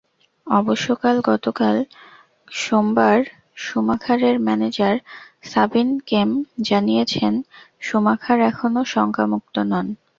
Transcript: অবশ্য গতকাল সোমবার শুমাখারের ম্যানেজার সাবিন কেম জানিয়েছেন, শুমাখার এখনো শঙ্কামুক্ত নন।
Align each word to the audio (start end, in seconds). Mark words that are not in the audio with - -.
অবশ্য 0.47 0.87
গতকাল 1.29 1.75
সোমবার 2.57 3.19
শুমাখারের 3.65 4.35
ম্যানেজার 4.39 4.95
সাবিন 5.43 5.89
কেম 6.09 6.29
জানিয়েছেন, 6.61 7.33
শুমাখার 7.81 8.39
এখনো 8.49 8.81
শঙ্কামুক্ত 8.93 9.55
নন। 9.63 9.87